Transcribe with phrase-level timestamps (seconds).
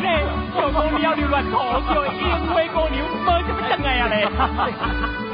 [0.00, 0.22] 嘞，
[0.54, 4.26] 我哥你要留乱套，叫因为公牛没这么等来呀嘞。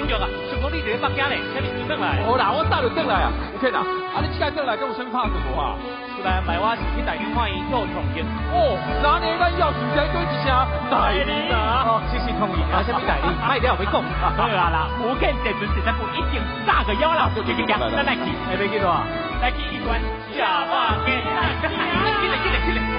[0.01, 2.23] 英雄 啊，小哥你这个北京嘞，请你等来。
[2.25, 3.81] 好啦，我早就等来啊，，OK 啦，
[4.15, 5.77] 啊你起来等来，跟我先拍个电话。
[6.17, 8.25] 是来买我子去大宁欢迎做创业。
[8.49, 10.49] 哦，那你咱要直接叫一声
[10.89, 12.01] 大宁啊。
[12.09, 14.01] 谢谢同意，啊，什么带宁，卖掉回讲。
[14.37, 18.25] 对啦啦，福建电子产品一定炸个腰啦，行行行，咱来去。
[18.49, 19.05] 那边几多啊？
[19.43, 20.01] 来去一关，
[20.33, 21.21] 下半边。
[21.21, 22.94] 来，进来进来进来。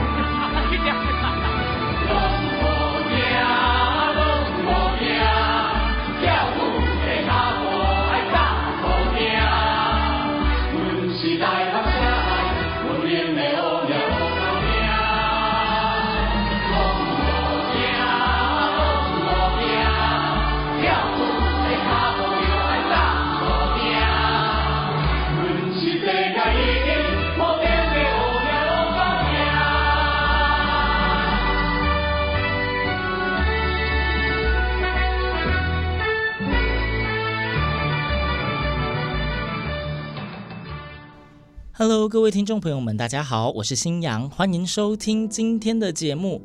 [42.16, 46.42] 各位听众朋友们，大家好，我是新阳，欢迎收听今天的节目。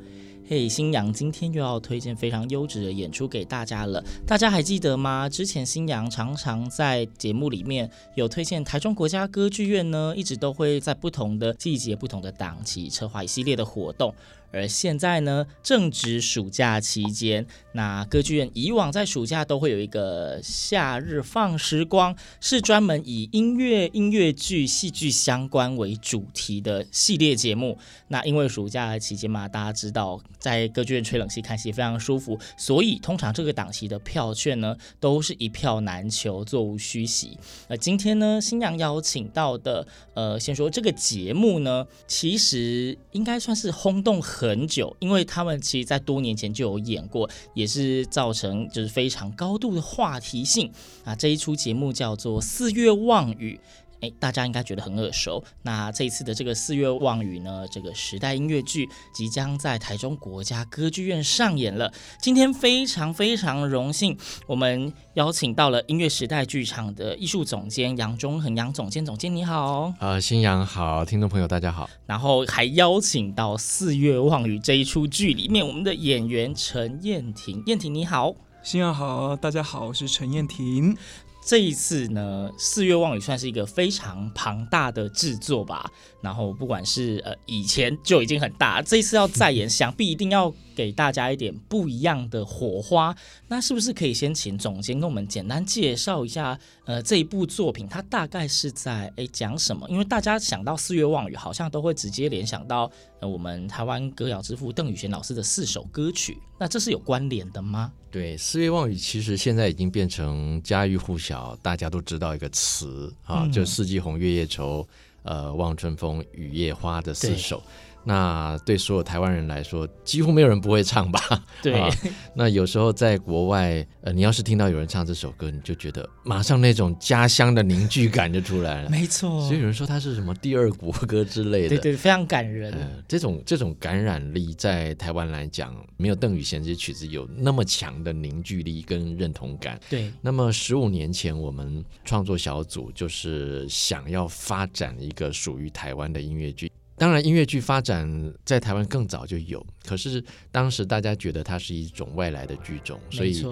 [0.49, 4.03] 嘿，新阳今天又要推荐非常优质的演出给大家了。
[4.27, 5.29] 大家还记得吗？
[5.29, 14.13] 之前新阳常常在节目里面有推荐台中国家歌剧院呢，一直都会在不同的季节、不同的档期策划一系列的活动。
[14.53, 27.79] 而现在呢，正值暑假期间，那歌剧院以往在暑假都会有一个夏日放时光，是专门以音乐、音乐剧、戏剧相关为主题的系列节目。
[28.09, 37.39] 那因为暑假期间嘛，大家知道在歌剧院吹冷气看戏非常舒服，所以通常这个档期的票券呢，都是一票难求，座无虚席。
[37.69, 44.71] 那今天呢，新娘邀请到的，呃，先说这个节目呢，其实应该算是轰动很。
[44.71, 50.71] 久，因为他们其实在多年前就有演过，也是造成就是非常高度的话题性
[51.03, 51.13] 啊。
[51.15, 53.59] 这一出节目叫做《四月望雨》。
[54.01, 55.43] 哎，大家应该觉得很耳熟。
[55.63, 61.93] 那这一次的这个《四月望雨》呢，这个时代音乐剧即将在台中国家歌剧院上演了。
[62.21, 64.17] 今天非常非常荣幸，
[64.47, 69.93] 我们邀请到了音乐时代剧场的艺术总监杨忠恒杨总监，总监你好。
[69.99, 71.89] 呃，新阳好，听众朋友大家好。
[72.07, 78.35] 然后还邀请到《四月望雨》这一出剧里面我们的演员陈燕婷，燕婷你好。
[78.63, 80.97] 新阳好，大家好，我是陈彦廷。
[81.43, 85.91] 这一次呢，《四月望雨》算是一个非常庞大的制作吧。
[86.21, 93.17] 然后不管是呃以前就已经很大，这一次要再演，想必一定要给大家一点不一样的火花。
[93.49, 96.59] 那是不是可以先请总监跟我们简单介绍一下，
[96.91, 99.89] 呃这一部作品它大概是在诶讲什么？
[99.89, 102.91] 因为大家想到《四月望雨》，好像都会直接联想到
[103.21, 106.37] 呃我们台湾歌谣之父邓宇贤老师的四首歌曲。
[106.59, 107.93] 那这是有关联的吗？
[108.11, 114.85] 对，《四月望雨》其实现在已经变成家喻户晓，大家都知道一个词啊，就四季红、月夜愁。
[115.23, 117.63] 呃，望春风、雨夜花的四首，
[118.05, 121.21] 那对所有台湾人来说，几乎没有人不会唱吧？
[121.63, 121.89] 对、啊。
[122.35, 128.91] 那有时候在国外，呃，你要是听到有人唱这首歌，你就觉得马上那种家乡的凝聚感就出来了。
[128.91, 129.47] 没错。
[129.47, 131.69] 所以有人说它是什么第二国歌之类的。
[131.71, 132.73] 对对，非常感人。
[132.73, 139.79] 呃、这种这种感染力在台湾来讲，没有邓雨贤这些曲子有那么强的凝聚力跟认同感。
[139.91, 140.11] 对。
[140.23, 146.71] 那么十五年前，我们创作小组就是想要发展一个属于台湾的音乐剧。
[147.01, 153.43] 当然，音乐剧发展在台湾更早就有，可是当时大家觉得它是一种外来的剧种，所以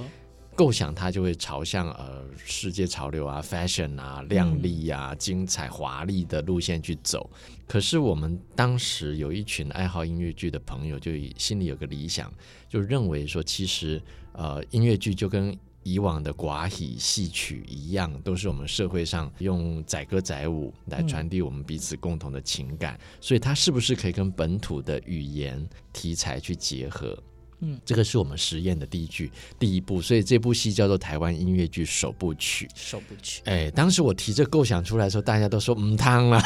[0.55, 7.31] 构想它就会朝向呃世界潮流啊、fashion 啊、亮丽啊、精彩华丽的路线去走。
[7.67, 12.31] 可是我们当时有一群爱好音乐剧的朋友，就心里有个理想，
[12.69, 13.99] 就认为说，其实
[14.33, 27.17] 呃音乐剧就跟以往的寡喜戏曲一样，都是我们社会上用载歌载舞来传递我们彼此共同的情感，所以它是不是可以跟本土的语言题材去结合？
[27.61, 32.69] 嗯，这个是我们实验的第一句第一部，所以这部戏叫做台湾音乐剧首部曲。
[32.75, 36.41] 首部曲，哎，当时我提这构想出来的时候，大家都说嗯，汤了，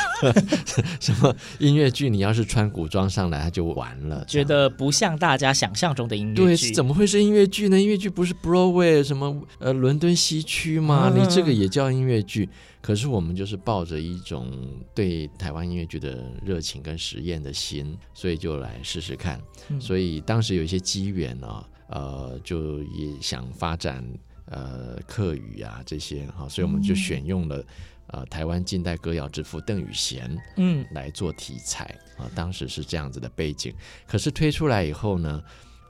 [1.00, 2.08] 什么音乐剧？
[2.08, 6.68] 你要是穿古装上来，它就完了，觉得不像大家想象中的音乐剧。
[6.68, 7.80] 对，怎么会是音乐剧呢？
[7.80, 11.12] 音乐剧不是 Broadway 什么呃伦敦西区吗？
[11.14, 12.48] 嗯、你这个也叫音乐剧？
[12.82, 14.50] 可是我们就是抱着一种
[14.92, 19.40] 对台湾音乐剧的热情跟实验的心，所以就来试试看。
[19.70, 24.04] 嗯、所以当时有一些机缘呢，呃，就也想发展
[24.46, 27.66] 呃客语啊这些哈，所以我们就选用了、嗯、
[28.08, 31.84] 呃台湾近代歌谣之父邓雨贤嗯来做题材
[32.16, 33.72] 啊、呃，当时是这样子的背景。
[34.08, 35.40] 可是推出来以后呢，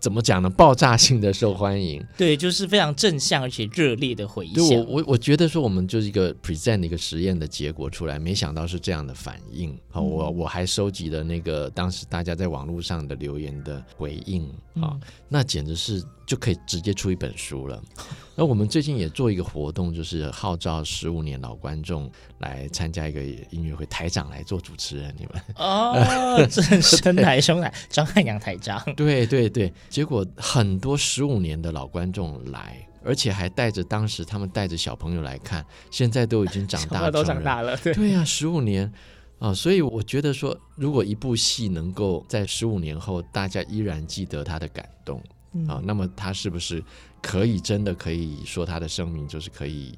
[0.02, 0.50] 怎么讲呢？
[0.50, 4.54] 爆炸性的受欢迎， 对，就是非常正向而且热烈的回响。
[4.54, 9.78] 对我我我觉得说我们就是一个 present 的一个实验的结果出来，没想到是这样的反应。
[9.88, 14.42] 好、嗯，我我还收集了那个当时大家在网络上的留言的回应
[14.74, 16.02] 啊、嗯，那简直是。
[16.24, 17.82] 就可以直接出一本书了。
[18.34, 25.14] 那我们最近也做一个活动，就是号召十五年老观众来参加一个音乐会，台长来做主持人。
[25.18, 28.80] 你们哦，真生 台兄台张汉阳台长。
[28.96, 37.76] 对对对，结果很多十五年的老观众来，而且还带着当时他们带着小朋友来看，现在都已经长大了，都长大了。
[37.76, 38.90] 对对十五年
[39.38, 45.22] 啊，所以我觉得说，如果一部戏能够在十五年后，大家依然记得他的感动。
[45.68, 46.82] 啊、哦，那么他是不是
[47.20, 49.92] 可以真的可以说他的生命就是可以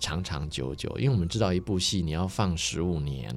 [0.00, 0.88] 长长久久？
[0.96, 3.30] 因为我们知道一部戏你要放十五年，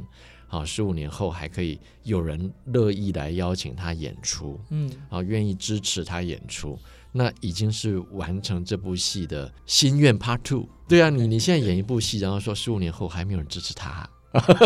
[0.48, 6.78] 好、哦，十五年后还可以有人乐意来邀请他演出，嗯，啊、哦，愿意支持他演出，
[7.12, 10.68] 那已经是完成这部戏的心愿 Part Two。
[10.88, 14.10] 对啊，你你现在演一部戏，然后说十五年后还没有人支持他，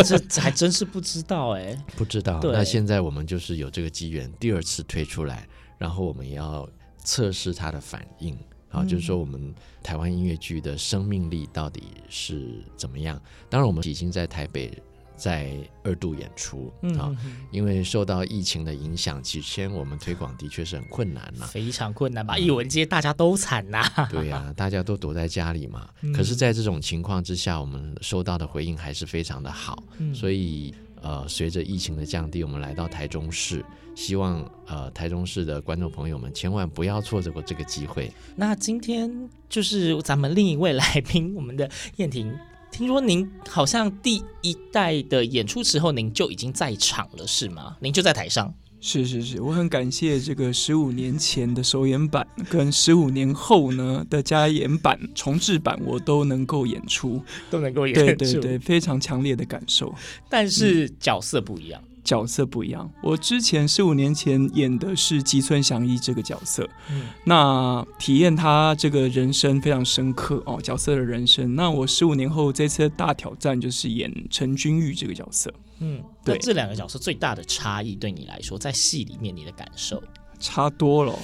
[0.04, 2.40] 这还真是不知道哎， 不知道。
[2.42, 5.48] 那现在我们就是有这个机缘，第二次推出来，
[5.78, 6.68] 然后我们也要。
[7.04, 8.38] 测试它的反应，
[8.70, 9.52] 啊，就是说我们
[9.82, 13.20] 台湾音乐剧的生命力到底是怎么样？
[13.50, 14.72] 当然，我们已经在台北
[15.22, 17.14] 在二度演出啊，
[17.52, 22.36] 因为受到疫情的影响，起先我们推广的确是很困难嘛，非常困难吧？
[22.36, 25.88] 艺文界大家都惨呐， 对呀，大家都躲在家里嘛。
[26.12, 29.80] 可是，在这种情况之下，我们收到的回应还是非常的好，
[30.12, 30.74] 所以。
[31.04, 33.64] 呃，随着疫情的降低，我们来到台中市，
[33.96, 38.08] 希望呃台中市的观众朋友们千万不要错过这个机会。
[38.36, 42.32] 那今天就是咱们另一位来宾，我们的燕婷，
[42.72, 47.76] 听说您好像第一代的演出时候，您就已经在场了，是吗？
[47.80, 48.52] 您就在台上。
[48.80, 59.94] 是是是，我很感谢这个十五年前的首演版跟十五年后呢的加演版、重置版，我都能够演出，都能够演出，对对对，非常强烈的感受。
[60.28, 61.80] 但是角色不一样。
[61.84, 71.54] 嗯角色不一样，我之前十五年前演的是吉村祥一这个角色，嗯，那体验他这个人生非常深刻哦，角色的人生。
[71.54, 80.02] 那我十五年后这次大挑战就是演陈君玉这个角色，嗯，对，这两个角色最大的差异对你来说，在戏里面你的感受？
[80.40, 81.16] 差多了，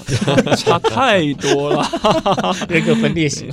[0.56, 1.84] 差太多了，
[2.70, 3.52] 人格分裂型，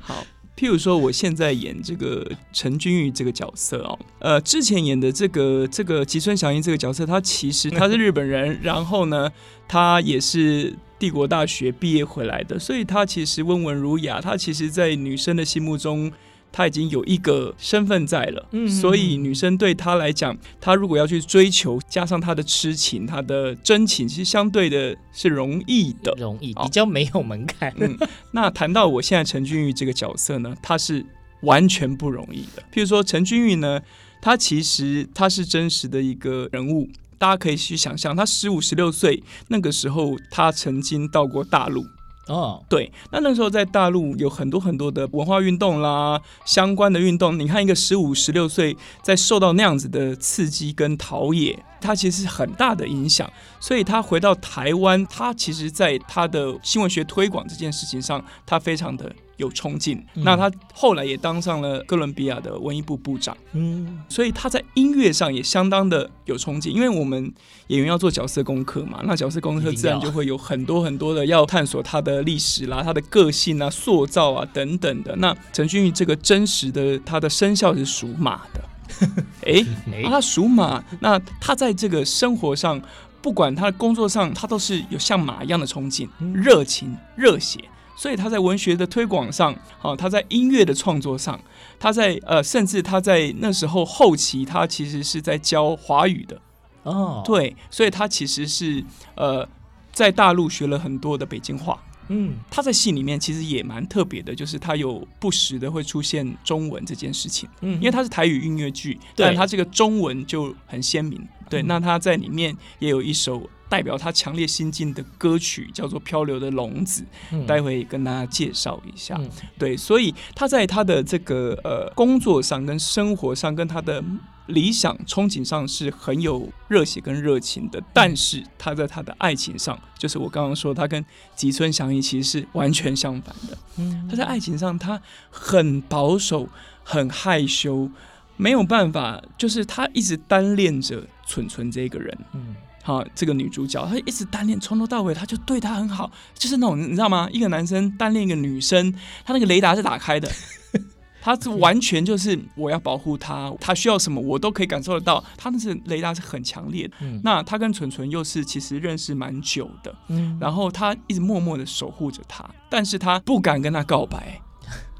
[0.00, 0.16] 好。
[0.56, 9.30] 譬如说，我现在演这个陈君玉这个角色哦，呃，之前演的这个这个吉村祥一这个角色，他其实他是日本人，然后呢，
[9.68, 16.10] 他也是帝国大学毕业回来的，所以他其实温文儒雅，他其实，在女生的心目中。
[16.56, 27.74] 他已经有一个身份在了，嗯，所以女生对他来讲，他如果要去追求，加上他的痴情、他的真情，其实相对的是容易的，容易比较没有门槛。
[27.76, 27.94] 嗯，
[28.30, 31.04] 那谈到我现在陈君玉这个角色呢，他是
[31.42, 32.62] 完全不容易的。
[32.72, 33.78] 譬如说陈君玉呢，
[34.22, 36.88] 他其实他是真实的一个人物。
[37.18, 41.82] 大家可以去想象，他十五、十六岁那个时候，他曾经到过大陆。
[42.28, 47.38] 哦，对，那那时候在大陆有很多很多的文化运动啦，相关的运动。
[47.38, 53.30] 你看一个十五、十六岁在受到那样子的刺激跟陶冶，他其实是很大的影响。
[53.60, 59.14] 所以他回到台湾，他其实在他的新闻学推广这件事情上，他非常的。
[59.36, 66.72] 有冲劲，那他后来也当上了哥伦比亚的文艺部部长，嗯，所以他在音乐上也相当的有冲劲。
[66.72, 67.32] 因为我们
[67.66, 75.14] 演员要做角色功课嘛，那角色功课自然就会有很多很多的要探索他的历史啦、他的个性啊、塑造啊等等的。
[75.16, 78.64] 那陈君玉这个真实的他的生肖是属马的，
[79.44, 82.80] 哎、欸，他属马，那他在这个生活上，
[83.20, 87.62] 不管他的工作上，他都是有像马一样的冲劲、热情、热血。
[87.96, 91.40] 所以他在文学的推广上，好，他在音乐的创作上，
[91.80, 96.38] 他在呃，甚至他在那时候后期，他其实是在教华语的。
[96.82, 98.84] 哦，对，所以他其实是
[99.16, 99.48] 呃，
[99.92, 113.48] 在大陆学了很多的北京话，嗯，他在戏里面其实也蛮特别的，就是他有不时的会出现中文这件事情，嗯，因为他是台语音乐剧，但他这个中文就很鲜明，对，那他在里面也有一首。
[113.68, 119.16] 代表他强烈心境的歌曲叫做《漂流的龙子》，嗯，待会跟大家介绍一下。
[119.18, 124.02] 嗯、对，所以他在他的这个呃工作上、跟生活上、跟他的
[124.46, 127.82] 理想憧憬上是很有热血跟热情的。
[127.92, 131.04] 但是他在他的爱情上，就是我刚刚说，他跟
[131.34, 133.58] 吉村祥一其实是完全相反的。
[133.78, 136.48] 嗯，他在爱情上他很保守、
[136.84, 137.90] 很害羞，
[138.36, 142.16] 没有办法，就是他一直单恋着纯纯这个人。
[142.32, 142.54] 嗯。
[142.86, 147.28] 好，这个女主角她一直单恋，从头到尾她就对她很好，就是那种你知道吗？
[147.32, 150.30] 一个男生单恋一个女生，他那个雷达是打开的，
[151.20, 156.94] 他是完全就是我要保护她，她需要什么我都可以感受得到，他那是雷达是很强烈的。
[157.00, 164.40] 嗯、那他跟纯纯又是其实认识蛮久的，嗯、然后他一直默默的守护着她，但是他不敢跟她告白。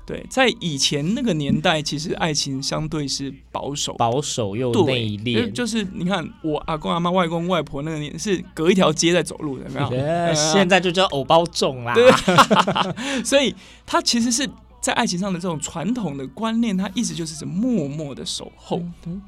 [0.07, 5.51] 对，在以前那个年代，其实爱情相对是保守，保守又内敛。
[5.51, 9.89] 就是你看，我阿公阿妈、外公外婆那个年是隔一条街在走路的，没有？
[10.01, 11.93] 呃、 现在就叫偶包重啦。
[11.93, 12.09] 对
[13.25, 13.53] 所以
[13.85, 14.49] 他其实是
[14.81, 18.81] 在爱情上的这种传统的观念，他一直就是默默的守候。
[19.07, 19.21] 嗯、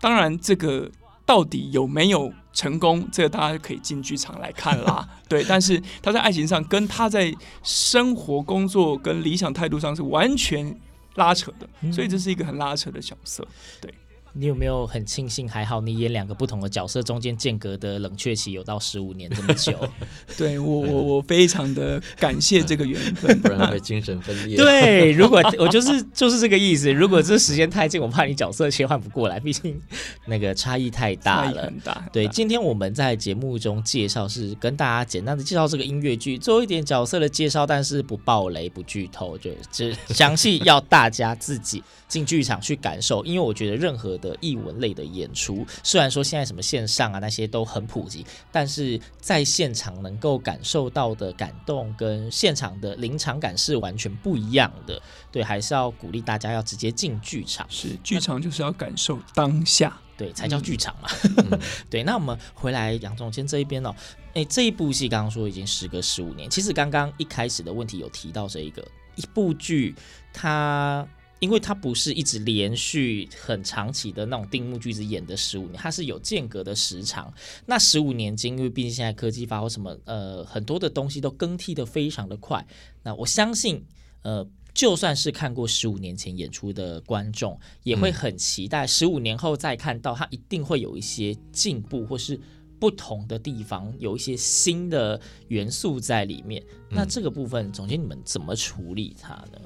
[0.00, 0.90] 当然，这个
[1.24, 2.30] 到底有没有？
[2.56, 5.06] 成功，这个大家可以进剧场来看啦。
[5.28, 7.32] 对，但是他在爱情上跟他在
[7.62, 10.74] 生活、工作跟理想态度上是完全
[11.16, 13.46] 拉扯的，所以这是一个很拉扯的角色。
[13.80, 13.92] 对。
[14.38, 15.48] 你有没有很庆幸？
[15.48, 19.72] 还好你演两个不同的角色，中间间隔的冷却期有到十五年这么久。
[20.36, 24.56] 对我，我我非常的感谢这个缘分， 不然会精神分裂。
[24.56, 26.92] 对，如果我就是就是这个意思。
[26.92, 29.80] 如果这时间太近，我怕你角色切换不过来，毕竟
[30.26, 31.62] 那个差异太大了。
[31.62, 31.94] 很大。
[31.94, 43.24] 很大对，今天我们在节目中介绍是跟大家简单的介绍这个音乐剧，做一点角色的介绍，但是不爆雷、不剧透，就只详细要大家自己进剧场去感受。
[43.24, 44.25] 因为我觉得任何的。
[44.26, 55.00] 的译文类的演出，虽然说现在什么线上啊那些都很普及，但是在现场能够感受到的感动跟现场的临场感是完全不一样的。
[55.30, 57.66] 对，还是要鼓励大家要直接进剧场。
[57.70, 61.08] 是，剧场就是要感受当下，对，才叫剧场嘛。
[61.50, 63.94] 嗯、对，那我们回来杨总监这一边哦，
[64.34, 69.94] 哎，这一部戏刚刚说已经时隔十五年，其实刚刚一开始的问题有提到这一个一部剧，
[70.32, 71.06] 它。
[71.38, 77.32] 因为它不是一直连续很长期的那种定目剧子演的十五年，它是有间隔的时长。
[77.66, 82.66] 那十五年间，因为毕竟现在科技发或什么，呃，很多的东西都更替的非常的快。
[83.02, 83.84] 那我相信，
[84.22, 92.40] 呃，就算是看过十五年前演出的观众，也会很期待十五年后再看到它，一定会有一些进步或是
[92.80, 96.62] 不同的地方，有一些新的元素在里面。
[96.90, 99.60] 那这个部分，总监你们怎么处理它呢？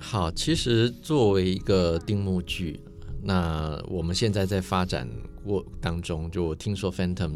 [0.00, 2.80] 好，其实作为一个定目剧，
[3.20, 5.06] 那我们现在在发展
[5.44, 7.32] 过当中，就我听说《Phantom》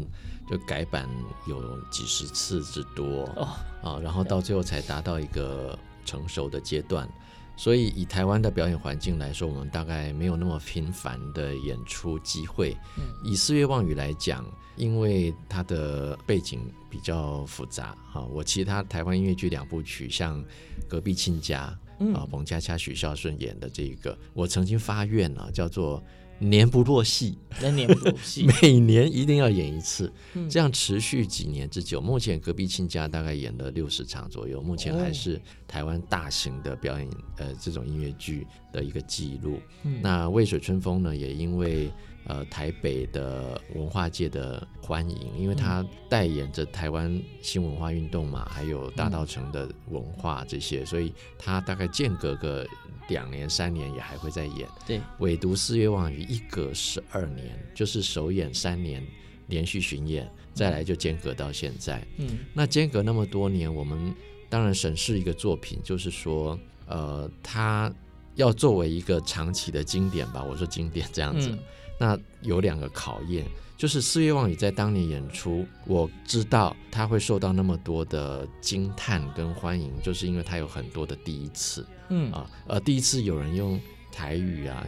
[0.49, 1.07] 就改版
[1.45, 3.47] 有几十次之多哦
[3.83, 7.07] 啊，然后到最后才达到一个成熟的阶段。
[7.55, 12.75] 所以以台湾的表演环境来说，我们大概没有那么频繁的演出机会。
[13.23, 14.43] 以《四月望雨》来讲，
[14.77, 20.41] 因为它的背景比较复杂哈，我其他台湾音乐剧两部曲，像
[20.87, 21.67] 《隔壁亲家》。
[22.13, 26.03] 啊，彭恰恰、许孝顺演的这个，我曾经发愿啊，叫做
[26.39, 27.37] 年不落戏，
[27.73, 30.11] 年不落戏， 每年一定要演一次，
[30.49, 32.01] 这样持续几年之久。
[32.01, 37.07] 目前隔壁亲家大概演了六十场左右，目前还是台湾大型的表演
[37.37, 39.59] 呃这种音乐剧的一个记录。
[40.01, 41.89] 那《渭水春风》呢，也因为
[42.25, 52.65] 呃台北的文化界的欢迎，因为他代言着台湾新文化运动嘛，还有大道城的文化这些，所以他大概间隔个
[53.09, 54.67] 两年三年也还会再演。
[54.87, 59.03] 对，唯独四月望雨一隔十二年，就是首演三年
[59.47, 62.01] 连续巡演，再来就间隔到现在。
[62.17, 64.13] 嗯，那间隔那么多年，我们
[64.49, 67.93] 当然审视一个作品，就是说，呃，他。
[68.35, 71.59] 要作为一个长期的经典吧，我说经典这样子，嗯、
[71.99, 73.45] 那有两个考验，
[73.77, 83.79] 就是四月望雨在当年演出，我知道他会受到那么多的惊叹跟欢迎，就是因为他有很多的第一次，嗯啊，呃，第一次有人用
[84.11, 84.85] 台语啊、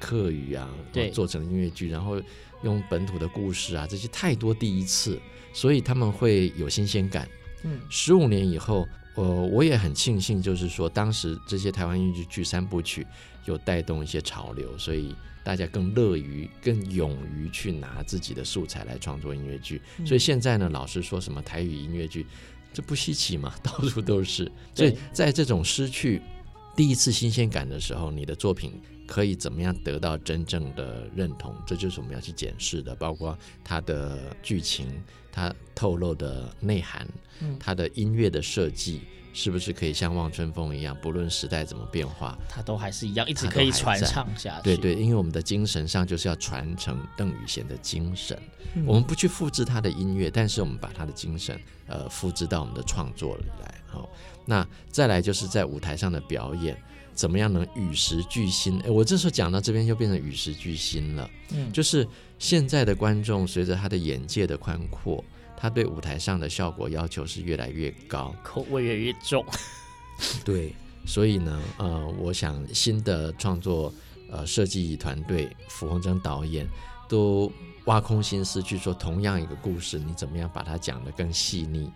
[0.00, 2.20] 客语啊，对，做成音乐剧，然后
[2.62, 5.20] 用本土的故事啊，这些太多第一次，
[5.52, 7.28] 所以他们会有新鲜感。
[7.62, 8.86] 嗯，十五年以后。
[9.18, 13.04] 呃，我也很庆幸，就是说当时这些台湾音乐剧三部曲
[13.46, 19.82] 有带动一些潮流，所以大家更乐于、更勇于去拿自己的素材来创作音乐剧。
[20.06, 22.24] 所以现在呢，老师说什么台语音乐剧，
[22.72, 24.48] 这不稀奇嘛， 到处都是。
[24.72, 26.22] 所以在这种失去
[26.76, 31.52] 第一次新鲜感的时候，你的作品可以怎么样得到真正的认同？
[31.66, 34.86] 这就是我们要去检视的，包括它的剧情。
[35.30, 37.06] 它透露的内涵，
[37.60, 44.62] 它的音乐的设计，是不是可以像《望春风》一样，不论时代怎么变化，它都还是一样，一直可以传唱下去。
[44.64, 48.36] 对对，因为我们的精神上就是要传承邓宇贤的精神，
[48.74, 53.74] 嗯、我们不去复制他的音乐，但是我们把他的精神呃复制到我们的创作里来。
[53.86, 54.10] 好，
[54.44, 56.76] 那再来就是在舞台上的表演。
[57.18, 58.78] 怎么样能与时俱进？
[58.82, 61.28] 诶，我这时候讲到这边就变成与时俱进了。
[61.50, 62.06] 嗯，就是
[62.38, 65.24] 现在的观众随着他的眼界的宽阔，
[65.56, 69.44] 他对舞台上的效果要求是越来越高，口味越来越重。
[70.46, 70.72] 对，
[71.06, 73.92] 所以呢，呃，我想新的创作
[74.30, 76.68] 呃设计团队，符宏征导演
[77.08, 77.52] 都
[77.86, 81.90] 挖空心思去说，同样一个故事，你怎么样把它讲得更细腻、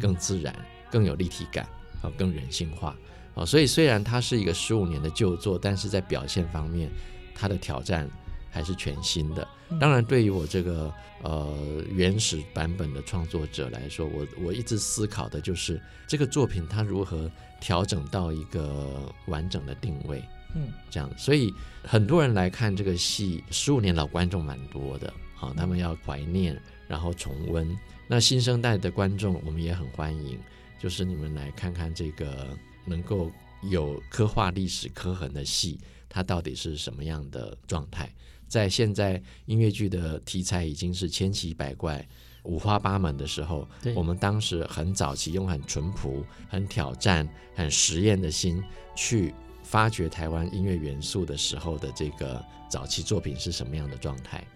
[0.00, 0.54] 更自然、
[0.88, 1.68] 更有立体感，
[2.00, 2.96] 啊，更人性化。
[3.44, 6.90] 所以虽然它是一个十五年的旧作，但是在表现方面，
[7.34, 8.08] 它的挑战
[8.50, 9.46] 还是全新的。
[9.80, 20.22] 当然，对于我这个呃原始版本的创作者来说，我我一直思考的就是这个作品它如何调整到一个完整的定位。
[20.54, 27.76] 嗯，这样，所以很多人来看这个戏，十五年老观众蛮多的，好，他们要怀念，然后重温。
[28.06, 30.38] 那新生代的观众，我们也很欢迎，
[30.78, 32.56] 就是你们来看看这个。
[32.88, 33.30] 能够
[33.62, 38.12] 有刻画历史刻痕的戏，它到底是什么样的状态？
[38.48, 42.06] 在现在音乐剧的题材已经是千奇百怪、
[42.44, 48.64] 五花八门的时候，我们当时很早期用很淳朴、很挑战、很实验的心
[48.96, 54.46] 去发掘台湾音乐元素的时候的这个早期作品是什么样的状态？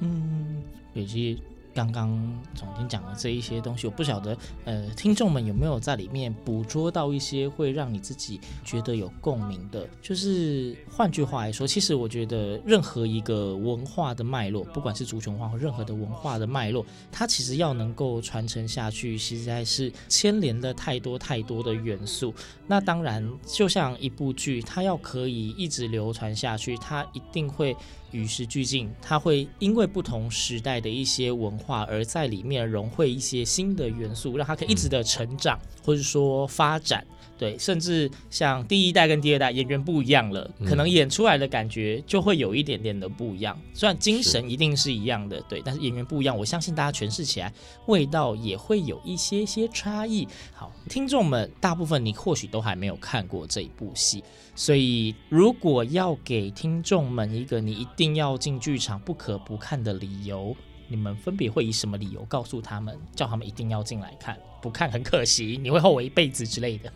[0.00, 1.40] 嗯，以及。
[1.76, 2.18] 刚刚
[2.54, 4.34] 总经讲的这一些东西，我不晓得，
[4.64, 9.86] 呃，听众们有没有在里面捕捉到一些会让你自己觉得有共鸣的？
[10.00, 22.32] 就是换句话来说，其实我觉得任何一个文化的脉络，不管是族群化或任何的文化的脉络，它其实要能够传承下去，实在是牵连了太多太多的元素。
[22.66, 27.76] 那当然，就像一部剧，它要可以一直流传下去，它一定会。
[28.10, 37.06] 与时俱进，它会因为不同时代的一些文化而在里面融汇一些新的元素，让它可以一直的成长，或者说发展。
[37.38, 43.58] 对，甚至像第一代跟第二代演员不一样了，可能演出来的感觉就会有一点点的不一样。
[43.74, 47.52] 虽然精神一定是一样的，对，但是演员不一样，我相信大家诠释起来
[47.86, 50.26] 味道也会有一些些差异。
[50.54, 54.24] 好，听众们，大部分你或许都还没有看过这一部戏。
[54.54, 60.56] 所以，如果要给听众们一个你一定要进剧场不可不看的理由，
[60.88, 64.38] 你们分别会以什么理由告诉他们，叫他们一定要进来看？
[64.62, 66.92] 不看很可惜，你会后悔一辈子之类的。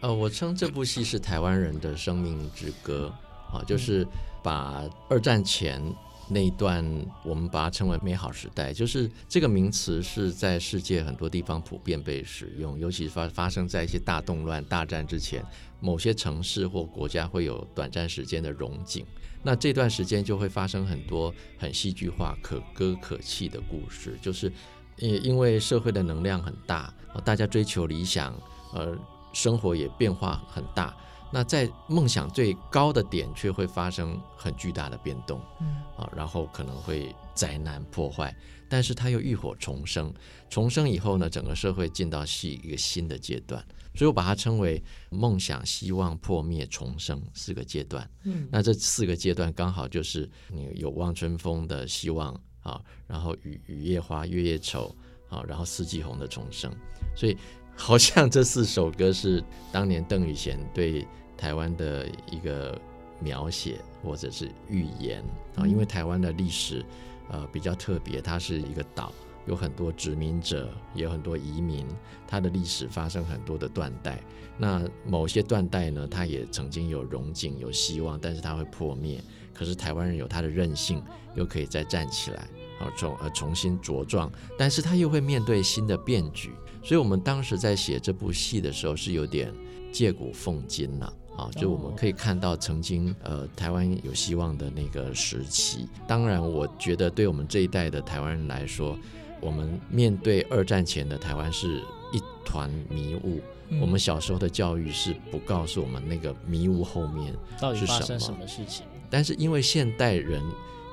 [0.00, 3.12] 呃，我称这部戏是台湾人的生命之歌
[3.52, 4.06] 啊，就是
[4.42, 5.82] 把二战前。
[6.28, 6.82] 那一段
[7.24, 15.44] 我们把它称为美好时代，就是这个名词是在世界很多地方普遍被使用，尤其是发发生在一些大动乱、大战之前，
[15.80, 19.04] 某些城市或国家会有短暂时间的荣景，
[19.42, 24.52] 那这段时间就会发生很多很戏剧化、可歌可泣的故事，就是
[24.98, 26.92] 因因为社会的能量很大，
[27.24, 28.32] 大家追求理想，
[28.72, 28.96] 呃，
[29.32, 30.96] 生活也变化很大。
[31.34, 38.34] 那在梦想最高的点，却会发生很巨大的变动，嗯，啊，然后可能会灾难破坏。
[38.72, 40.10] 但是他又浴火重生，
[40.48, 43.62] 重生以后呢，整个社会进到是一个新的阶段，
[43.94, 48.10] 所以我把它称为梦想、希望、破灭、重生四个阶段。
[48.22, 52.32] 嗯，那这四个阶段刚好就是你有望春风的希望
[52.62, 54.96] 啊，然后雨雨夜花、月夜愁
[55.28, 56.74] 啊，然后四季红的重生，
[57.14, 57.36] 所以
[57.76, 61.06] 好像这四首歌是当年邓雨贤对
[61.36, 62.80] 台湾的一个。
[63.22, 65.22] 描写或者是预言
[65.54, 66.84] 啊，因为台湾的历史
[67.32, 69.12] 呃比较特别，它是一个岛，
[69.46, 71.84] 有很多殖民者，也有很多移民，
[72.28, 74.22] 它的历史发生很多的断代。
[74.56, 79.20] 那某些断代呢，它也曾经有荣景、有希望，但是它会破灭。
[79.54, 81.02] 可是台湾人有他的韧性，
[81.34, 86.52] 又可以再站起来，好重呃重新茁壮，但是他又会面对新的变局。
[86.82, 89.52] 所以我们当时在写这部戏的时候，是有点
[89.92, 91.12] 借古讽今了。
[91.56, 95.88] 就我们可以看到曾经呃台湾有希望的那个时期。
[96.06, 98.96] 当然，我觉得对我们这一代的台湾人来说，
[99.40, 103.40] 我们面对二战前的台湾是一团迷雾。
[103.70, 108.84] 嗯、我们小时候的教育是不告诉我们那个迷雾后面到底发生什么事情。
[109.10, 110.42] 但是因为现代人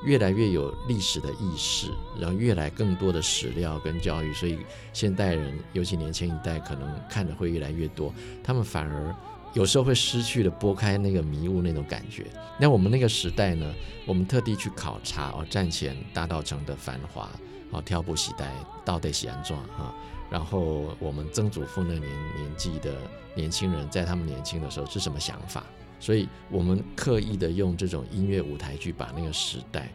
[0.03, 4.57] 越来越有历史的意识，然后越来更多的史料跟教育，所以
[4.93, 9.15] 现代人尤其年轻一代可能看的会越来越多，他们反而。
[9.53, 12.27] 有时候会失去了拨开那个迷雾那种感觉。
[12.59, 13.73] 那我们那个时代呢？
[14.05, 17.29] 我们特地去考察哦，战前大道城的繁华，
[17.69, 18.51] 哦，挑不携带
[18.83, 19.93] 到底喜安怎哈？
[20.31, 22.01] 然后我们曾祖父那年
[22.35, 22.95] 年纪的
[23.35, 25.63] 年轻人，在他们年轻的时候是什么想法？
[25.99, 29.91] 所以我们刻意的用这种音乐舞台剧把那个时代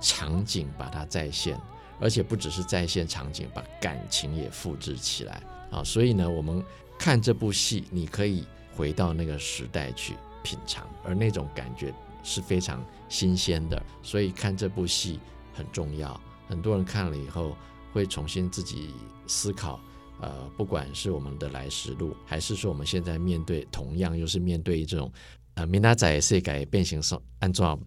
[0.00, 1.58] 场景把它再现，
[2.00, 5.82] 而且不只是再现场景，把感情也复制起来啊！
[5.82, 6.62] 所以呢，我们
[6.96, 8.44] 看这部戏，你可以。
[8.76, 15.18] 回到那个时代去品尝，而那种感觉是非常新鲜的，所以看这部戏
[15.54, 16.20] 很重要。
[16.46, 17.56] 很多人看了以后
[17.90, 18.90] 会重新自己
[19.26, 19.80] 思考，
[20.20, 25.10] 呃，不管是我们的来时路，还是说我们现在面对同样又是面对这种
[25.54, 27.78] 呃明仔载世改变形说按照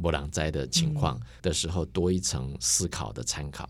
[0.00, 3.68] 波浪灾的情况的时候，多一层思考的参考。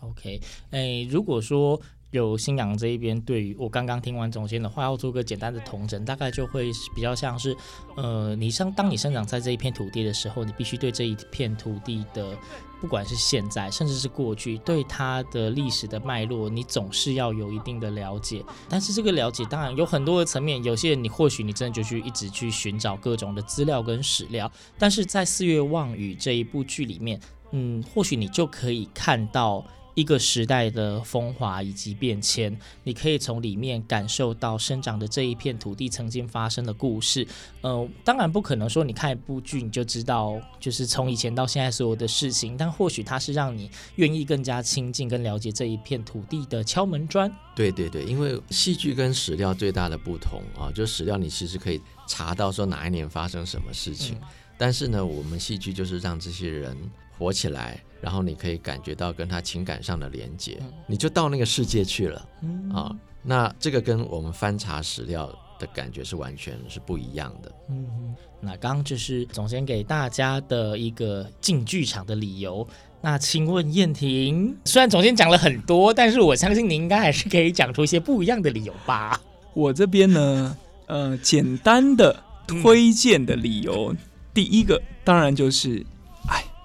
[0.00, 1.78] OK，哎，如果说。
[2.14, 7.56] 有新阳这一边，对于我刚刚听完总监的话，要做个简单的统整，大概就会比较像是，
[7.96, 12.38] 呃，你生当你生长在这一片土地的时候，你必须对这一片土地的，
[12.80, 18.44] 不管是现在，甚至是过去，对它的历史的脉络，你总是要有一定的了解。
[18.68, 24.48] 但是这个了解当然有很多的层面，有些人你或许你真的就去一直去寻找各种的资料跟史料，
[24.78, 29.66] 但是在《四月望雨》这一部剧里面，嗯，或许你就可以看到。
[29.94, 37.26] 一个时代的风华以及变迁，你可以从里面感受到生长的这一片土地曾经发生的故事。
[37.60, 47.32] 呃，当然不可能说你看一部剧你就知道，就是从以前到现在所有的事情，但或许它是让你愿意更加亲近跟了解这一片土地的敲门砖。
[47.54, 54.28] 对对对，因为戏剧跟史料最大的不同啊，就史料你其实可以查到说哪一年发生什么事情，嗯、
[54.58, 56.76] 但是呢，我们戏剧就是让这些人
[57.16, 57.80] 活起来。
[58.04, 62.28] 然后你可以感觉到跟他情感上的连接，你就到那个世界去了
[62.70, 62.94] 啊。
[63.22, 65.26] 那这个跟我们翻查史料
[65.58, 67.50] 的感觉是完全是不一样的。
[67.70, 72.68] 嗯，那刚刚就是总监给大家的一个进剧场的理由。
[73.00, 79.18] 那请问燕婷，虽然总监讲了很多，但是我相信您应该还是可以讲出一些不一样的理由吧？
[79.54, 80.54] 我这边呢，
[80.88, 83.96] 呃，简单的推荐的理由，
[84.34, 85.86] 第一个当然就是。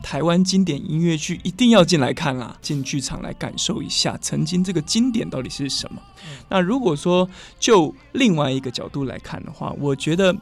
[0.02, 6.02] 台湾经典音乐剧一定要进来看啦，进剧场来感受一下曾经这个经典到底是什么。
[6.48, 10.36] 那如果说就另外一个角度来看的话，我觉得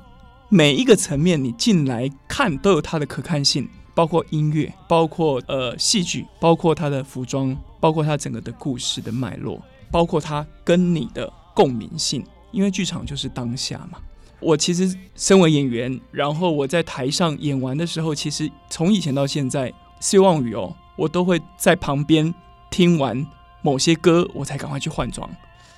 [0.49, 13.97] 每一个层面你进来看都有它的可看性，包括音乐，包括呃戏剧，包括它的服装，包括它整个的故事的脉络，包括它跟你的共鸣性，因为剧场就是当下嘛。
[14.39, 22.33] 我其实身为演员，然后我在台上演完的时候，其实从以前到现在，希望雨哦，我都会在旁边
[22.69, 23.25] 听完
[23.61, 25.29] 某些歌，我才赶快去换装。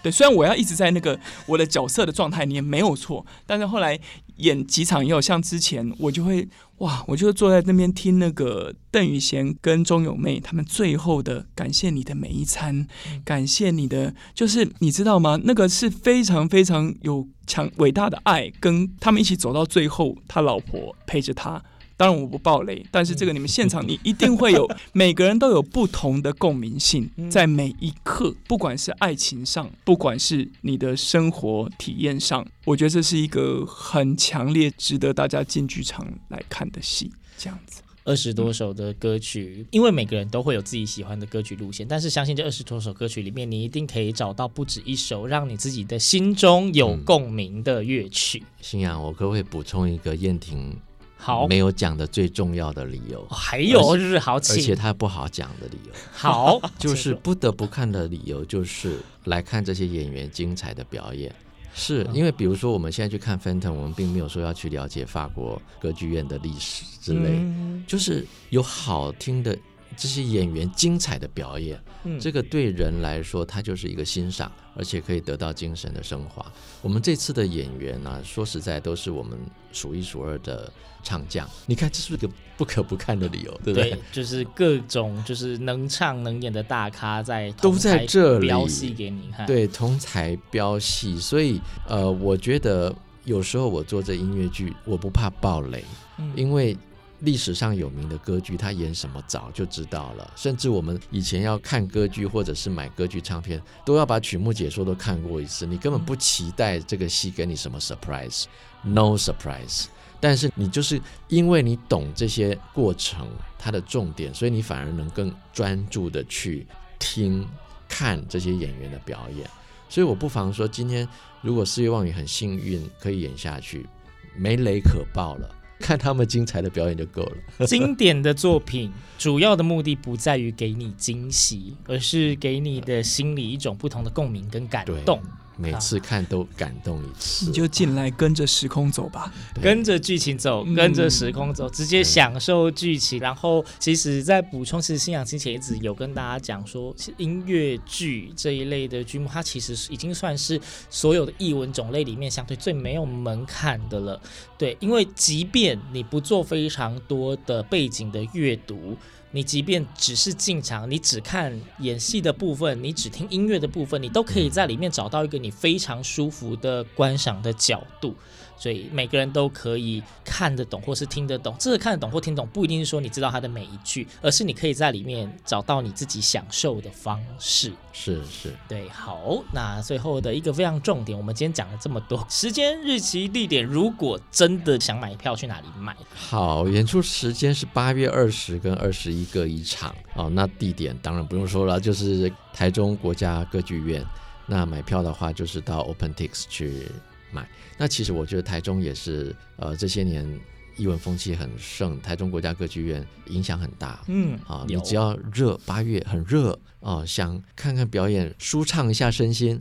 [0.02, 4.00] 对，虽然我要一直在那个我的角色的状态里面没有错，但是后来
[4.40, 6.48] 演几场也有像之前，我就会
[6.80, 12.88] 哇，我就坐在那边听那个邓宇贤跟钟友妹他们最后的感谢你的每一餐，
[13.24, 15.40] 感谢你的，就是你知道吗？
[15.44, 21.62] 那个是非常非常有强伟大的爱，跟他们一起走到最后，他老婆陪着他。
[22.00, 37.12] 当然我不爆雷，但是这个你们现场你一定会有， 每个人都有不同的共鸣性，在每一刻，不管是爱情上，不管是你的生活体验上，我觉得这是一个很强烈、值得大家进剧场来看的戏。
[37.38, 48.42] 这样子，二十多首的歌曲，因为每个人都会有自己喜欢的歌曲路线，但是相信这二十多首歌曲里面，你一定可以找到不止一首让你自己的心中有共鸣的乐曲。
[48.62, 50.74] 新阳，我可不可以补充一个燕婷
[51.22, 53.28] 好没有讲的最重要的理由？
[53.30, 55.92] 还有就是好，而且他不好讲的理由。
[56.14, 61.34] 好， 就是不得不看的理由，就是来看这些演员精彩的表演。
[61.76, 69.58] 是因为，比如说我们现在去看 Phantom，我们并没有说要去了解法国歌剧院的历史之类，嗯、就是有好听的
[69.98, 76.46] 这些演员精彩的表演，嗯、这个对人来说，它就是一个欣赏，而且可以得到精神的升华。
[76.82, 79.38] 我们这次的演员呢、啊，说实在都是我们
[79.72, 80.72] 数一数二的。
[81.02, 83.92] 唱将，你看这是个不可不看的理由，对不对？
[83.92, 91.18] 对，就是各种就是能唱能演的大咖在都在这里飙戏给你看，对，同台飙戏。
[91.18, 95.82] 所以呃，我觉得有时候我做这音乐剧，我不怕爆雷，
[96.18, 96.78] 嗯、因为
[97.20, 100.34] 历史上有名的歌剧，他演什么早就知道了。
[100.36, 109.86] 甚至我们以前要看歌剧或者是买歌剧唱片，都要把曲目解说都看过一次，你根本不期待这个戏给你什么 surprise，no surprise。
[110.22, 113.28] 但是你就是因为你懂这些过程，
[113.58, 116.68] 它的重点，所以你反而能更专注的去
[117.00, 117.48] 听、
[117.88, 119.50] 看这些演员的表演。
[119.88, 121.08] 所以我不妨说，今天
[121.42, 123.88] 如果四月望雨很幸运可以演下去，
[124.36, 125.50] 没雷可爆了，
[125.82, 127.38] 看他们精彩的表演就够了。
[127.66, 135.22] 经典的作品主要的目的不在于给你惊喜，而是给你的心里一种不同的共鸣跟感动。
[135.60, 139.30] 每次看都感动一次，你就进来跟着时空走吧，
[139.62, 143.20] 跟着剧情走，跟着时空走，直接享受剧情。
[143.20, 154.22] 然后，其实在补充，其实信仰之前一直有跟大家讲说，音乐剧这一类的剧目，它其实已经算是所有的译文种类里面相对最没有门槛的了。
[154.58, 158.96] 对，因为即便你不做非常多的背景的阅读。
[159.32, 168.16] 你即便只是进场，你只看演戏的部分，你只听音乐的部分，你都可以在里面找到一个你非常舒服的观赏的角度。
[168.60, 171.56] 所以每个人都可以看得懂，或是听得懂。
[171.58, 177.72] 这个看得懂或听懂，不一定是说你知道它的每一句，而是你可以在里面找到你自己享受的方式。
[177.94, 178.88] 是是，对。
[178.90, 185.96] 好，那最后的一个非常重点，我们今天讲了这么多，时间、日期、地点，如果真的想买票，去哪里买？
[186.14, 190.30] 好，演出时间是八月二十跟二十一各一场哦。
[190.30, 194.06] 那地点当然不用说了，就是台中国家歌剧院。
[194.46, 196.86] 那买票的话，就是到 OpenTix 去。
[197.32, 197.48] 买，
[197.80, 200.28] 那其实我觉得台中也是，呃，这些年
[200.76, 204.04] 艺文风气很盛，台中国家歌剧院影响很大。
[204.08, 209.58] 嗯，啊，你只要热，八月很热啊，想看看表演，舒畅一下身心，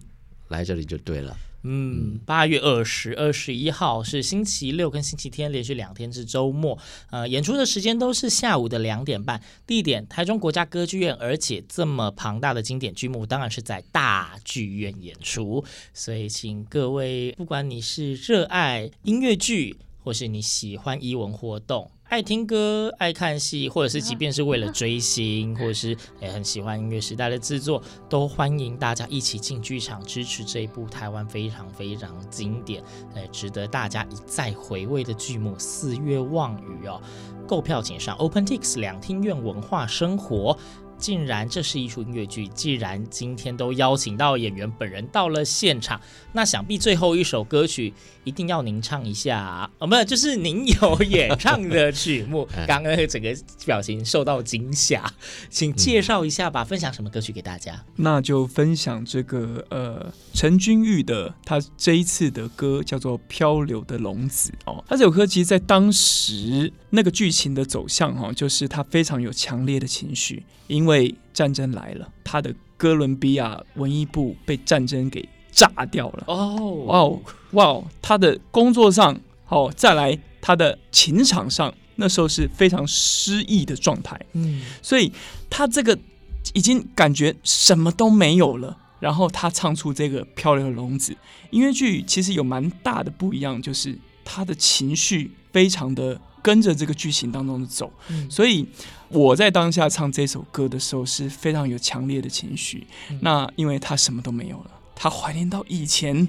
[0.49, 1.37] 来这里就对了。
[1.71, 6.79] 嗯，八月二十、二十一号是星期六跟星期天，连续两天是周末。
[7.11, 15.63] 呃，演出的时间都是下午的两点半，地点台中国家歌剧院，而且这么庞大的经典剧目，当然是在大剧院演出。
[15.93, 21.91] 所以，请各位，不管你是热爱音乐剧，或是你喜欢艺文活动。
[22.09, 32.83] 爱听歌、爱看戏，或者是即便是为了追星，或者是也很喜欢音乐时代的制作，都欢迎大家一起进剧场支持这一部台湾非常非常经典、
[33.15, 36.99] 呃，值得大家一再回味的剧目《四月望雨》哦。
[37.47, 40.57] 购票请上 OpenTix 两厅院文化生活。
[40.99, 46.01] 既然这是一出音乐剧，既然今天都邀请到演员本人到了现场，
[46.33, 49.71] 那想必最后一首歌曲一定要您唱一下啊！
[49.79, 52.47] 哦，没有，就是您有演唱的曲目。
[52.67, 53.35] 刚刚整个
[53.65, 55.09] 表情受到惊吓，
[55.49, 57.85] 请介绍一下吧，分享什么歌曲给大家？
[57.97, 64.85] 那就分享这个呃陈君玉的，他这一次的歌叫做《漂流的龙子》哦。
[64.89, 76.25] 他这首歌其实，在当时那个剧情的走向哈，就是他非常有强烈的情绪，因为因为战争来了，他的哥伦比亚文艺部被战争给炸掉了。
[76.27, 77.21] 哦，哇哦，
[77.53, 79.17] 哇哦，他的工作上，
[79.49, 84.21] 哦，再来他的情场上，那时候是非常失意的状态。
[84.33, 85.13] 嗯，所以
[85.49, 85.97] 他这个
[86.53, 88.77] 已经感觉什么都没有了。
[89.01, 91.13] 然后他唱出这个《漂流的笼子》
[91.51, 98.67] 音乐剧，其实有蛮大的不一样，就是他的情绪非常的跟着这个剧情当中的走，嗯，所以。
[99.11, 102.87] 我在当下唱这首歌的时候是非常有强烈的情绪。
[103.09, 106.29] 嗯、那因为他什么都没有了，他怀念到以前，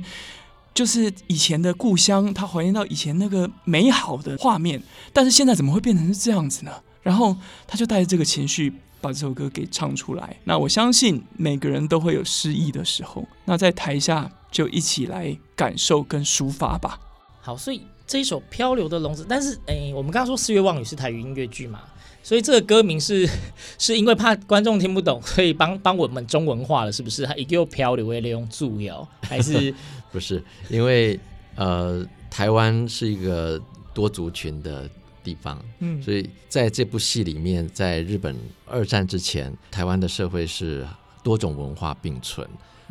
[0.74, 4.82] 就是以前的故乡，他怀念到以前那个美好的画面。
[5.12, 6.72] 但是现在怎么会变成是这样子呢？
[7.04, 7.36] 然后
[7.68, 10.38] 他就带着这个情绪把这首歌给唱出来。
[10.46, 16.98] 那我相信每个人都会有失意的时候，那在台下就一起来感受跟抒发吧。
[17.42, 17.82] 好，所以。
[18.10, 21.84] 这一首《漂流的笼子》，但是哎，我们刚刚说《四月望雨》是台语音乐剧嘛，
[22.24, 23.30] 所以这个歌名是
[23.78, 27.24] 是因为怕观众听不懂，所以帮帮我们中文化了，是不是？
[27.24, 29.72] 它一个漂流为了用注谣，还是
[30.12, 30.44] 不是？
[30.70, 31.20] 因为
[31.56, 33.62] 呃，台湾是一个
[33.94, 34.90] 多族群的
[35.24, 40.84] 地方，嗯，所以在这部戏里面，在日本二战之前，台湾的社会是
[41.22, 42.50] 多种文化并存，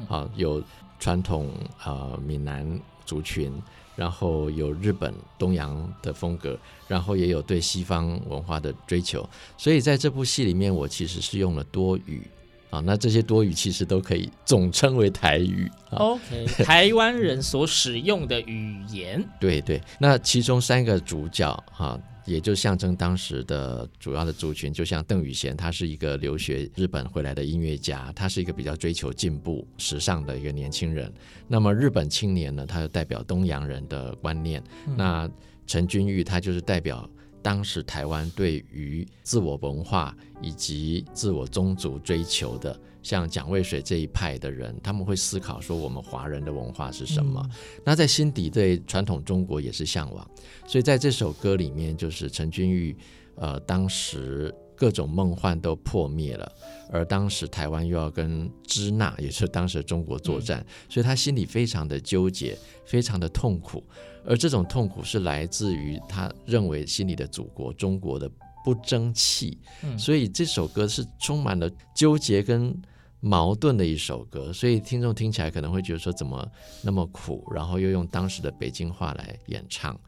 [0.08, 0.62] 啊，有
[1.00, 1.50] 传统
[1.84, 3.52] 呃闽南族群，
[3.98, 6.56] 然后有日本东洋的风格，
[6.86, 12.22] 然后也有对西方文化的追求，所以在这部戏里面，我其实是用了多语。
[12.70, 15.70] 啊，那这些多语其实都可以总称为台语。
[15.90, 19.24] OK， 台湾人所使用的语言。
[19.40, 31.10] 对对，那其中三个主角哈，也就象征当时的主要的族群，就像邓雨贤，他是一个留学日本回来的音乐家，他是一个比较追求进步、时尚的一个年轻人。
[31.46, 34.62] 那么日本青年呢，他就代表东洋人的观念。
[34.86, 35.30] 嗯、那
[35.66, 37.08] 陈君玉他就是代表。
[37.48, 47.40] 当时台湾对于自我文化以及自我宗族追求的，像蒋渭水这一派的人，他们会思考说我们华人的文化是什么？
[47.42, 47.50] 嗯、
[47.86, 50.30] 那在心底对传统中国也是向往，
[50.66, 52.94] 所以在这首歌里面，就是陈君玉，
[53.36, 56.50] 呃，当时各种梦幻都破灭了，
[56.88, 63.82] 而当时台湾又要跟支那， 也是当时的中国作战，嗯、所以他心里非常的纠结，非常的痛苦。
[64.24, 68.30] 而这种痛苦是来自于他认为心里的祖国中国的
[68.64, 72.72] 不争气，嗯，所以这首歌是充满了纠结跟
[73.20, 76.48] 矛盾的一首歌，所以听众听起来可能会觉得说怎么
[76.82, 79.98] 那么苦，然后又用当时的北京话来演唱，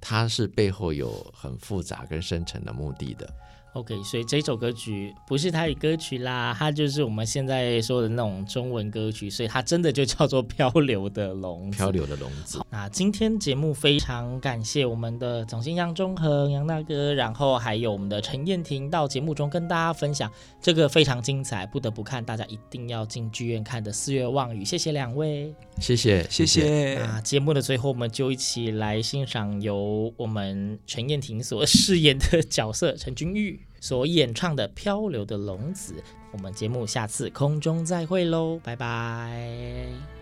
[0.00, 3.32] 它是背后有很复杂跟深沉的目的的。
[3.78, 11.76] OK，所以这首歌曲不是台语歌曲啦，它就是我们现在说的那种中文歌曲，所以它真的就叫做《漂流的笼子》。
[11.78, 12.60] 漂流的笼子。
[12.70, 20.28] 那今天节目非常感谢我们的总监杨中恒杨大哥，然后还有我们的陈燕婷到节目中跟大家分享
[20.60, 24.62] 这个非常精彩，不得不看，大家一定要进剧院看的《四月望雨》。
[24.64, 26.96] 谢谢两位，谢谢谢谢。
[26.96, 33.67] 那节目的最后，我们就一起来欣赏由我们陈燕婷所饰演的角色陈君玉。
[33.80, 35.94] 所演唱的《漂流的笼子》，
[36.32, 40.17] 我们节目下次空中再会喽，拜拜。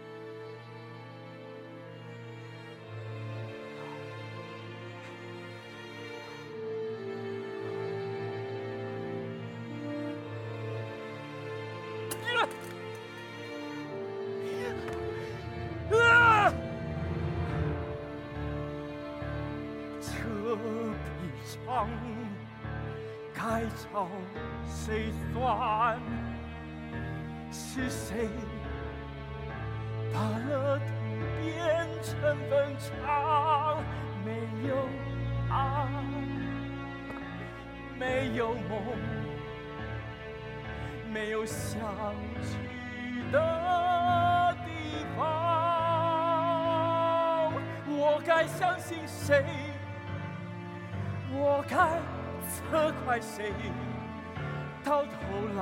[54.96, 55.08] 到头
[55.54, 55.60] 来，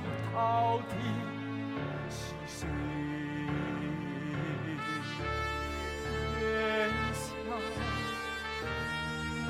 [0.00, 0.92] 我到底
[2.08, 2.16] 是
[2.46, 2.66] 谁？
[6.40, 6.48] 原
[7.12, 7.28] 乡，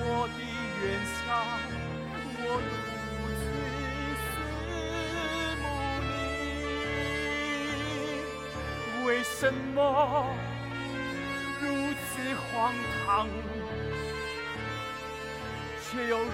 [0.01, 0.03] 我
[0.35, 0.39] 的
[0.83, 1.27] 远乡，
[2.41, 2.69] 我独
[3.39, 3.41] 自
[4.25, 4.27] 思
[5.63, 5.65] 慕
[6.09, 6.11] 你，
[9.07, 9.67] 为什么
[11.61, 11.63] 如
[11.95, 12.07] 此
[12.51, 12.75] 荒
[13.07, 13.29] 唐，
[15.81, 16.25] 却又如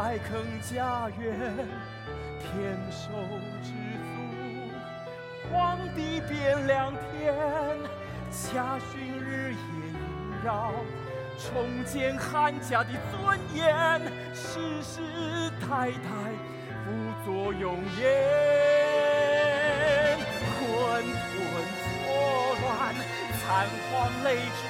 [0.00, 0.30] 开垦
[0.62, 1.26] 家园，
[2.38, 3.10] 天收
[3.64, 4.14] 知足，
[5.50, 7.34] 荒地变良田，
[8.30, 10.72] 家训日夜萦绕，
[11.36, 14.00] 重建汉家的尊严，
[14.32, 15.00] 世世
[15.62, 16.06] 代代
[16.84, 16.86] 辅
[17.24, 18.06] 佐永远，
[20.60, 21.34] 混沌
[21.82, 22.06] 错
[22.62, 22.94] 乱，
[23.40, 23.90] 残黄
[24.22, 24.26] 泪
[24.60, 24.62] 垂，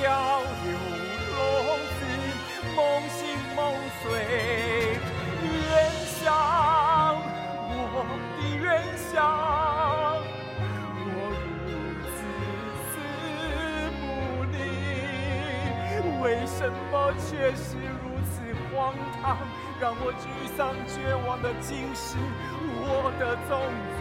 [0.40, 0.72] 流
[17.54, 19.36] 是如此荒唐？
[19.80, 20.26] 让我沮
[20.56, 22.16] 丧绝望的，竟是
[22.78, 23.50] 我的宗
[23.96, 23.98] 族